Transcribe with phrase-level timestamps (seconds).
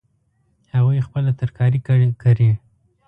[0.75, 1.79] هغوی خپله ترکاري
[2.23, 2.49] کري